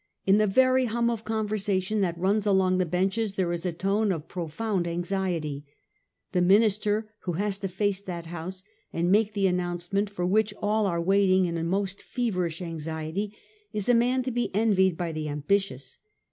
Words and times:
In 0.25 0.39
the 0.39 0.47
very 0.47 0.85
hum 0.85 1.11
of 1.11 1.23
conversation 1.23 2.01
that 2.01 2.17
runs 2.17 2.47
along 2.47 2.79
the 2.79 2.87
benches 2.87 3.33
there 3.33 3.51
is 3.53 3.67
a 3.67 3.71
tone 3.71 4.11
of 4.11 4.27
profound 4.27 4.87
anxiety. 4.87 5.63
The 6.31 6.41
minister 6.41 7.13
who 7.19 7.33
has 7.33 7.59
to 7.59 7.67
face 7.67 8.01
that 8.01 8.25
House 8.25 8.63
and 8.91 9.11
make 9.11 9.33
the 9.33 9.45
announce 9.45 9.93
ment 9.93 10.09
for 10.09 10.25
which 10.25 10.55
all 10.59 10.87
are 10.87 10.99
waiting 10.99 11.45
in 11.45 11.55
a 11.55 11.63
most 11.63 12.01
feverish 12.01 12.63
anxiety 12.63 13.35
is 13.73 13.87
a 13.87 13.93
man 13.93 14.23
to 14.23 14.31
be 14.31 14.49
envied 14.55 14.97
by 14.97 15.11
the 15.11 15.29
ambitious. 15.29 15.99